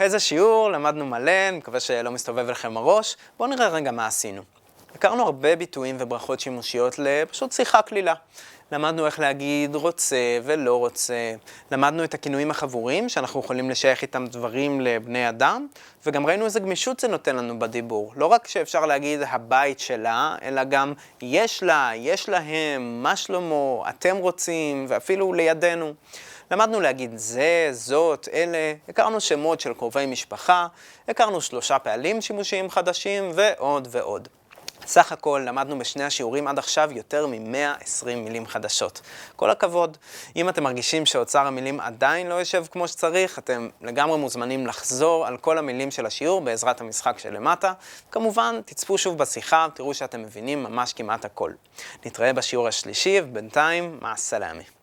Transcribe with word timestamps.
איזה 0.00 0.18
שיעור, 0.18 0.70
למדנו 0.70 1.06
מלא, 1.06 1.48
אני 1.48 1.58
מקווה 1.58 1.80
שלא 1.80 2.10
מסתובב 2.10 2.50
לכם 2.50 2.76
הראש. 2.76 3.16
בואו 3.38 3.48
נראה 3.48 3.68
רגע 3.68 3.90
מה 3.90 4.06
עשינו. 4.06 4.42
הכרנו 4.94 5.22
הרבה 5.22 5.56
ביטויים 5.56 5.96
וברכות 5.98 6.40
שימושיות 6.40 6.98
לפשוט 6.98 7.52
שיחה 7.52 7.82
קלילה. 7.82 8.14
למדנו 8.72 9.06
איך 9.06 9.20
להגיד 9.20 9.74
רוצה 9.74 10.16
ולא 10.44 10.76
רוצה, 10.76 11.34
למדנו 11.70 12.04
את 12.04 12.14
הכינויים 12.14 12.50
החבוריים 12.50 13.08
שאנחנו 13.08 13.40
יכולים 13.40 13.70
לשייך 13.70 14.02
איתם 14.02 14.26
דברים 14.26 14.80
לבני 14.80 15.28
אדם, 15.28 15.66
וגם 16.06 16.26
ראינו 16.26 16.44
איזה 16.44 16.60
גמישות 16.60 17.00
זה 17.00 17.08
נותן 17.08 17.36
לנו 17.36 17.58
בדיבור. 17.58 18.12
לא 18.16 18.26
רק 18.26 18.48
שאפשר 18.48 18.86
להגיד 18.86 19.20
הבית 19.28 19.80
שלה, 19.80 20.36
אלא 20.42 20.64
גם 20.64 20.92
יש 21.22 21.62
לה, 21.62 21.90
יש 21.94 22.28
להם, 22.28 23.02
מה 23.02 23.16
שלמה, 23.16 23.88
אתם 23.88 24.16
רוצים, 24.16 24.86
ואפילו 24.88 25.32
לידינו. 25.32 25.94
למדנו 26.50 26.80
להגיד 26.80 27.10
זה, 27.16 27.68
זאת, 27.72 28.28
אלה, 28.32 28.74
הכרנו 28.88 29.20
שמות 29.20 29.60
של 29.60 29.74
קרובי 29.74 30.06
משפחה, 30.06 30.66
הכרנו 31.08 31.40
שלושה 31.40 31.78
פעלים 31.78 32.20
שימושיים 32.20 32.70
חדשים 32.70 33.30
ועוד 33.34 33.88
ועוד. 33.90 34.28
סך 34.86 35.12
הכל 35.12 35.42
למדנו 35.46 35.78
בשני 35.78 36.04
השיעורים 36.04 36.48
עד 36.48 36.58
עכשיו 36.58 36.90
יותר 36.92 37.26
מ-120 37.26 38.06
מילים 38.16 38.46
חדשות. 38.46 39.00
כל 39.36 39.50
הכבוד. 39.50 39.96
אם 40.36 40.48
אתם 40.48 40.62
מרגישים 40.62 41.06
שאוצר 41.06 41.46
המילים 41.46 41.80
עדיין 41.80 42.26
לא 42.26 42.34
יושב 42.34 42.64
כמו 42.70 42.88
שצריך, 42.88 43.38
אתם 43.38 43.68
לגמרי 43.80 44.18
מוזמנים 44.18 44.66
לחזור 44.66 45.26
על 45.26 45.36
כל 45.36 45.58
המילים 45.58 45.90
של 45.90 46.06
השיעור 46.06 46.40
בעזרת 46.40 46.80
המשחק 46.80 47.18
שלמטה. 47.18 47.72
כמובן, 48.10 48.60
תצפו 48.64 48.98
שוב 48.98 49.18
בשיחה, 49.18 49.66
תראו 49.74 49.94
שאתם 49.94 50.22
מבינים 50.22 50.62
ממש 50.62 50.92
כמעט 50.92 51.24
הכל. 51.24 51.52
נתראה 52.04 52.32
בשיעור 52.32 52.68
השלישי, 52.68 53.20
ובינתיים, 53.22 53.98
מה 54.00 54.12
הסלאמי. 54.12 54.75